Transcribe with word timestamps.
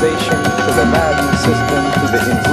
to 0.00 0.04
the 0.06 0.84
value 0.92 1.36
system, 1.38 1.82
to 1.98 2.06
the 2.12 2.18
Nguzo 2.18 2.47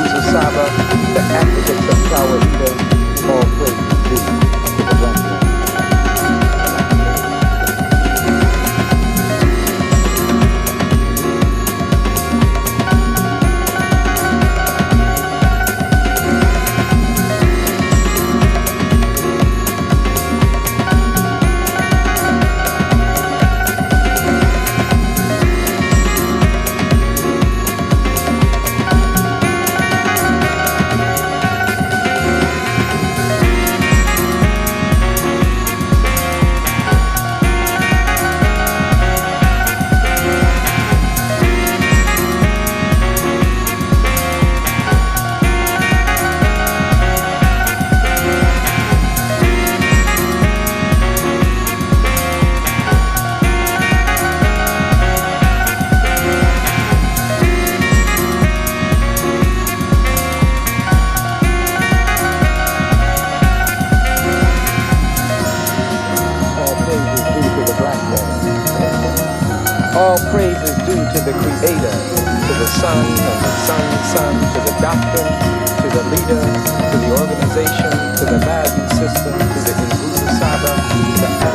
All 69.96 70.18
praise 70.30 70.60
is 70.60 70.76
due 70.84 71.00
to 71.00 71.20
the 71.24 71.32
creator, 71.32 71.96
to 71.96 72.54
the 72.60 72.68
son 72.68 73.06
and 73.06 73.18
the 73.18 73.52
son's 73.64 74.12
son, 74.12 74.34
to 74.52 74.60
the 74.68 74.76
Doctor, 74.82 75.24
to 75.24 75.88
the 75.88 76.04
leader, 76.12 76.44
to 76.92 76.98
the 77.00 77.12
organization, 77.16 77.92
to 78.20 78.26
the 78.28 78.40
value 78.44 78.90
system, 78.90 79.32
to 79.40 79.60
the 79.64 79.72
Nguzo 79.72 80.28
Saba, 80.38 80.76
the 81.22 81.55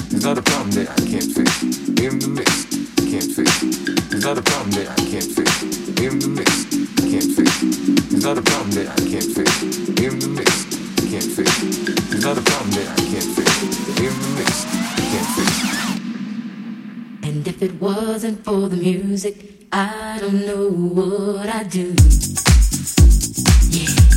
There's 0.11 0.25
not 0.25 0.37
a 0.37 0.41
problem 0.41 0.71
that 0.71 0.89
I 0.89 0.95
can't 1.07 1.31
fix. 1.31 1.63
In 1.63 2.19
the 2.19 2.27
mix, 2.27 2.67
can't 2.99 3.31
fix. 3.31 3.61
There's 4.09 4.25
not 4.25 4.37
a 4.37 4.41
problem 4.41 4.71
that 4.71 4.89
I 4.91 4.95
can't 5.07 5.23
fix. 5.23 5.63
In 6.03 6.19
the 6.19 6.27
mix, 6.27 6.51
can't 6.99 7.31
fix. 7.31 7.51
There's 8.11 8.25
not 8.25 8.37
a 8.37 8.41
problem 8.41 8.71
that 8.71 8.91
I 8.91 8.95
can't 9.07 9.31
fix. 9.31 9.49
In 10.03 10.19
the 10.19 10.27
mix, 10.27 10.51
can't 11.07 11.31
fix. 11.31 11.49
There's 12.11 12.25
not 12.25 12.37
a 12.37 12.41
problem 12.41 12.71
that 12.71 12.91
I 12.91 12.95
can't 13.07 13.31
fix. 13.39 13.49
In 14.03 14.13
the 14.19 14.29
mix, 14.35 14.51
can't 14.99 15.29
fix. 15.37 15.51
And 17.23 17.47
if 17.47 17.61
it 17.61 17.79
wasn't 17.79 18.43
for 18.43 18.67
the 18.67 18.75
music, 18.75 19.65
I 19.71 20.17
don't 20.19 20.45
know 20.45 20.67
what 20.69 21.47
I'd 21.47 21.69
do. 21.69 21.95
Yeah. 23.69 24.10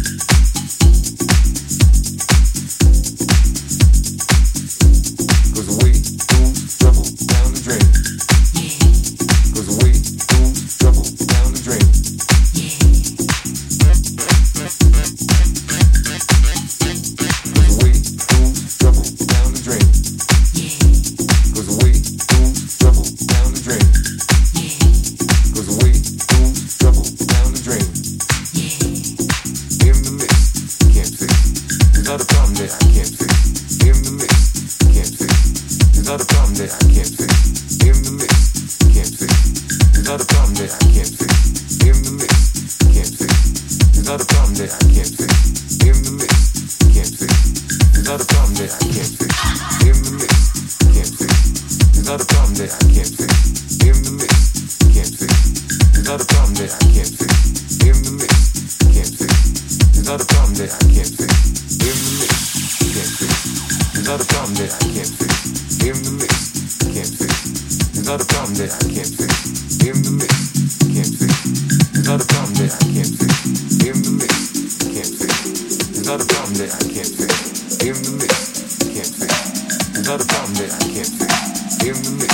Problem 80.04 80.28
that 80.28 80.68
I 80.68 80.84
can't 80.92 81.08
fix. 81.08 81.32
The 81.78 81.88
mix, 82.20 82.32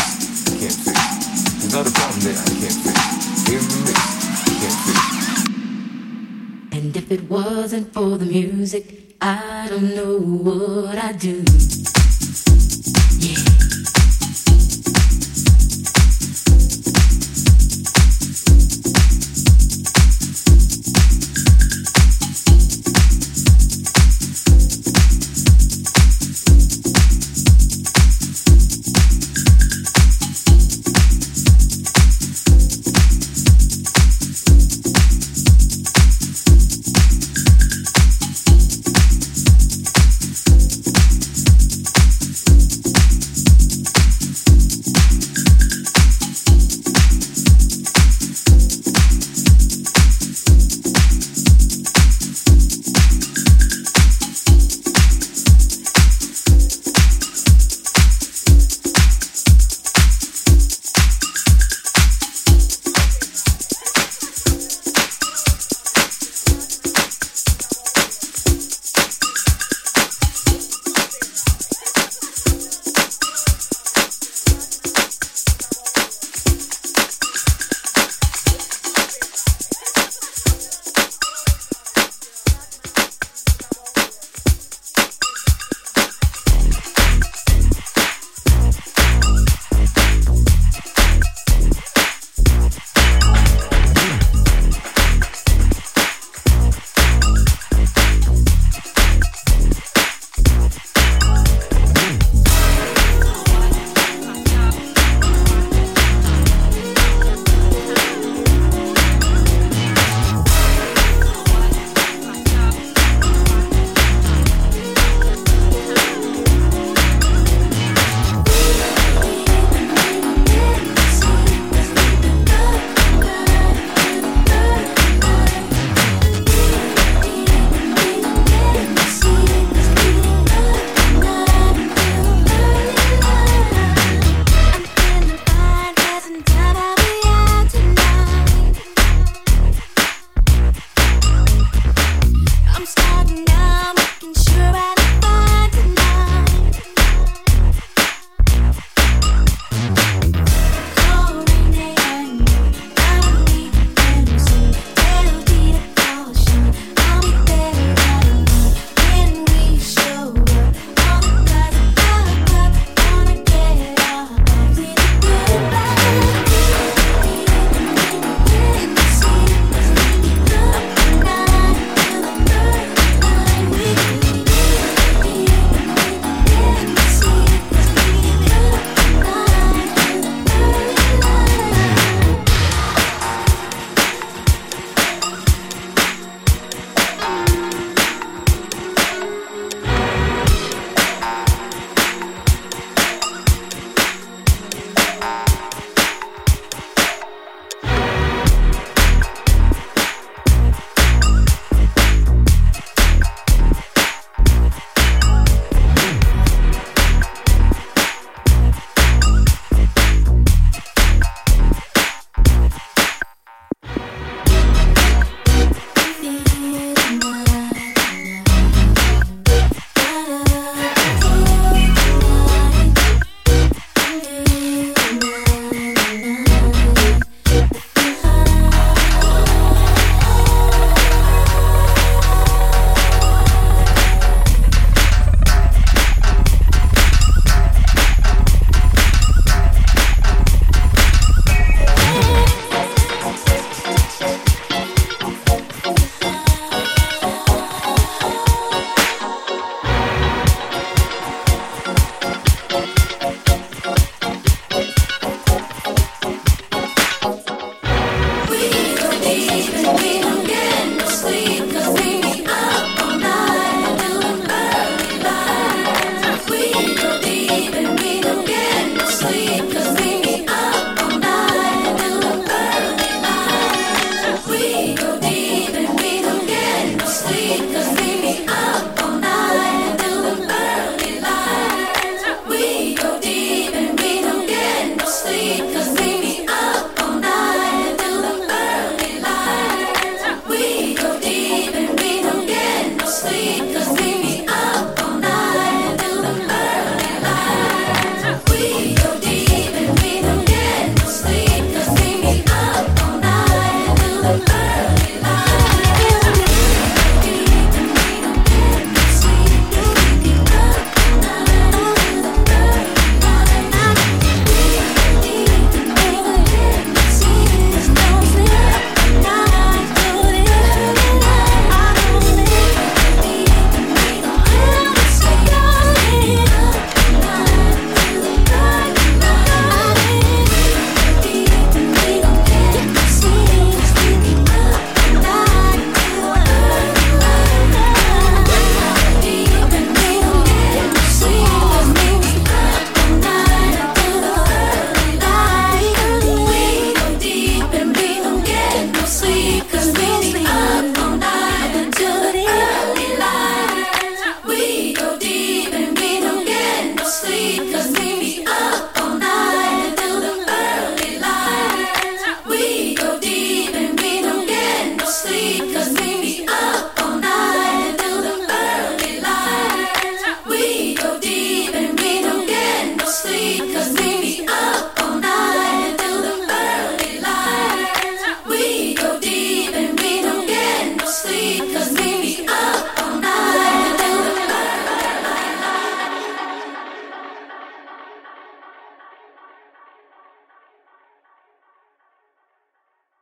I 0.51 0.59
can't 0.59 0.75
fix. 0.75 0.99
There's 1.71 1.93
problem 1.93 2.21
that 2.27 2.35
I 2.35 2.51
can't 2.59 2.79
fix. 2.83 2.99
The 3.47 3.55
mix, 3.87 3.99
I 4.43 4.55
can't 4.59 4.79
fix. 4.87 5.01
And 6.77 6.91
if 6.97 7.07
it 7.13 7.31
wasn't 7.31 7.95
for 7.95 8.19
the 8.19 8.27
music, 8.27 9.15
I 9.21 9.69
don't 9.71 9.95
know 9.95 10.19
what 10.19 10.99
I'd 10.99 11.21
do. 11.21 11.45